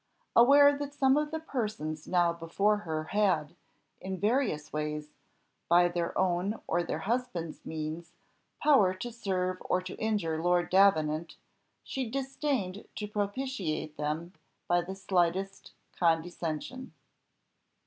[0.35, 3.55] Aware that some of the persons now before her had,
[3.99, 5.11] in various ways,
[5.69, 8.11] by their own or their husbands' means,
[8.63, 11.35] power to serve or to injure Lord Davenant,
[11.83, 14.33] she disdained to propitiate them
[14.67, 16.95] by the slightest condescension.